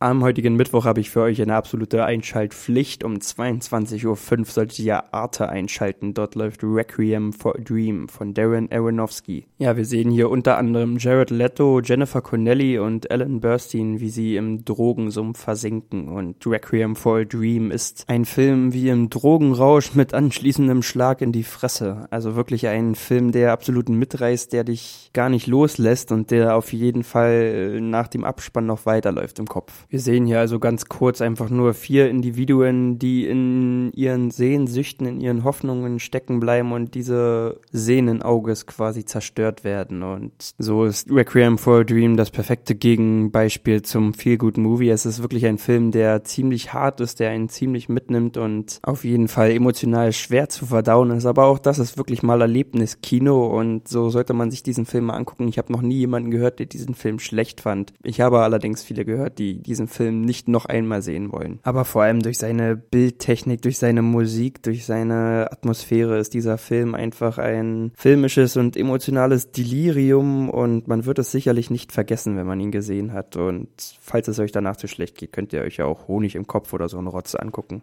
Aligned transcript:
Am 0.00 0.22
heutigen 0.22 0.54
Mittwoch 0.54 0.84
habe 0.84 1.00
ich 1.00 1.10
für 1.10 1.22
euch 1.22 1.42
eine 1.42 1.56
absolute 1.56 2.04
Einschaltpflicht. 2.04 3.02
Um 3.02 3.14
22.05 3.14 4.06
Uhr 4.06 4.44
solltet 4.44 4.78
ihr 4.78 5.12
Arte 5.12 5.48
einschalten. 5.48 6.14
Dort 6.14 6.36
läuft 6.36 6.62
Requiem 6.62 7.32
for 7.32 7.56
a 7.56 7.58
Dream 7.60 8.08
von 8.08 8.32
Darren 8.32 8.70
Aronofsky. 8.70 9.48
Ja, 9.56 9.76
wir 9.76 9.84
sehen 9.84 10.12
hier 10.12 10.30
unter 10.30 10.56
anderem 10.56 10.98
Jared 10.98 11.30
Leto, 11.30 11.80
Jennifer 11.80 12.22
Connelly 12.22 12.78
und 12.78 13.10
Ellen 13.10 13.40
Burstyn, 13.40 13.98
wie 13.98 14.10
sie 14.10 14.36
im 14.36 14.64
Drogensumpf 14.64 15.40
versinken. 15.40 16.06
Und 16.06 16.46
Requiem 16.46 16.94
for 16.94 17.18
a 17.18 17.24
Dream 17.24 17.72
ist 17.72 18.04
ein 18.06 18.24
Film 18.24 18.72
wie 18.72 18.90
im 18.90 19.10
Drogenrausch 19.10 19.96
mit 19.96 20.14
anschließendem 20.14 20.84
Schlag 20.84 21.22
in 21.22 21.32
die 21.32 21.42
Fresse. 21.42 22.06
Also 22.10 22.36
wirklich 22.36 22.68
ein 22.68 22.94
Film, 22.94 23.32
der 23.32 23.50
absolut 23.50 23.88
mitreißt, 23.88 24.52
der 24.52 24.62
dich 24.62 25.10
gar 25.12 25.28
nicht 25.28 25.48
loslässt 25.48 26.12
und 26.12 26.30
der 26.30 26.54
auf 26.54 26.72
jeden 26.72 27.02
Fall 27.02 27.80
nach 27.80 28.06
dem 28.06 28.22
Abspann 28.22 28.66
noch 28.66 28.86
weiterläuft 28.86 29.40
im 29.40 29.46
Kopf. 29.48 29.87
Wir 29.90 30.00
sehen 30.00 30.26
hier 30.26 30.38
also 30.38 30.58
ganz 30.58 30.86
kurz 30.86 31.22
einfach 31.22 31.48
nur 31.48 31.72
vier 31.72 32.10
Individuen, 32.10 32.98
die 32.98 33.26
in 33.26 33.90
ihren 33.94 34.30
Sehnsüchten, 34.30 35.06
in 35.06 35.20
ihren 35.20 35.44
Hoffnungen 35.44 35.98
stecken 35.98 36.40
bleiben 36.40 36.72
und 36.72 36.94
diese 36.94 37.58
Sehnenauges 37.72 38.66
quasi 38.66 39.06
zerstört 39.06 39.64
werden. 39.64 40.02
Und 40.02 40.32
so 40.58 40.84
ist 40.84 41.10
Requiem 41.10 41.56
for 41.56 41.80
a 41.80 41.84
Dream 41.84 42.18
das 42.18 42.30
perfekte 42.30 42.74
Gegenbeispiel 42.74 43.80
zum 43.80 44.12
Feel 44.12 44.36
Good 44.36 44.58
Movie. 44.58 44.90
Es 44.90 45.06
ist 45.06 45.22
wirklich 45.22 45.46
ein 45.46 45.56
Film, 45.56 45.90
der 45.90 46.22
ziemlich 46.22 46.74
hart 46.74 47.00
ist, 47.00 47.18
der 47.18 47.30
einen 47.30 47.48
ziemlich 47.48 47.88
mitnimmt 47.88 48.36
und 48.36 48.80
auf 48.82 49.04
jeden 49.04 49.28
Fall 49.28 49.52
emotional 49.52 50.12
schwer 50.12 50.50
zu 50.50 50.66
verdauen 50.66 51.12
ist. 51.12 51.24
Aber 51.24 51.46
auch 51.46 51.58
das 51.58 51.78
ist 51.78 51.96
wirklich 51.96 52.22
mal 52.22 52.42
Erlebniskino 52.42 53.58
und 53.58 53.88
so 53.88 54.10
sollte 54.10 54.34
man 54.34 54.50
sich 54.50 54.62
diesen 54.62 54.84
Film 54.84 55.06
mal 55.06 55.16
angucken. 55.16 55.48
Ich 55.48 55.56
habe 55.56 55.72
noch 55.72 55.80
nie 55.80 55.96
jemanden 55.96 56.30
gehört, 56.30 56.58
der 56.58 56.66
diesen 56.66 56.94
Film 56.94 57.18
schlecht 57.18 57.62
fand. 57.62 57.94
Ich 58.02 58.20
habe 58.20 58.40
allerdings 58.40 58.82
viele 58.82 59.06
gehört, 59.06 59.38
die 59.38 59.62
diesen 59.62 59.77
Film 59.86 60.22
nicht 60.22 60.48
noch 60.48 60.64
einmal 60.64 61.02
sehen 61.02 61.30
wollen. 61.30 61.60
Aber 61.62 61.84
vor 61.84 62.02
allem 62.02 62.20
durch 62.20 62.38
seine 62.38 62.76
Bildtechnik, 62.76 63.62
durch 63.62 63.78
seine 63.78 64.02
Musik, 64.02 64.62
durch 64.62 64.84
seine 64.84 65.48
Atmosphäre 65.52 66.18
ist 66.18 66.34
dieser 66.34 66.58
Film 66.58 66.94
einfach 66.94 67.38
ein 67.38 67.92
filmisches 67.94 68.56
und 68.56 68.76
emotionales 68.76 69.52
Delirium 69.52 70.48
und 70.50 70.88
man 70.88 71.04
wird 71.06 71.18
es 71.20 71.30
sicherlich 71.30 71.70
nicht 71.70 71.92
vergessen, 71.92 72.36
wenn 72.36 72.46
man 72.46 72.58
ihn 72.58 72.72
gesehen 72.72 73.12
hat. 73.12 73.36
Und 73.36 73.68
falls 74.00 74.26
es 74.28 74.38
euch 74.38 74.50
danach 74.50 74.76
zu 74.76 74.88
schlecht 74.88 75.16
geht, 75.16 75.32
könnt 75.32 75.52
ihr 75.52 75.60
euch 75.60 75.76
ja 75.76 75.84
auch 75.84 76.08
Honig 76.08 76.34
im 76.34 76.46
Kopf 76.46 76.72
oder 76.72 76.88
so 76.88 76.98
eine 76.98 77.10
Rotze 77.10 77.40
angucken. 77.40 77.82